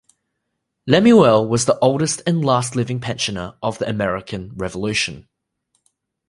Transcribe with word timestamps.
Lemuel 0.87 1.47
was 1.47 1.65
the 1.65 1.77
oldest 1.77 2.23
and 2.25 2.43
last 2.43 2.75
living 2.75 2.99
pensioner 2.99 3.53
of 3.61 3.77
the 3.77 3.87
American 3.87 4.51
Revolution. 4.55 5.27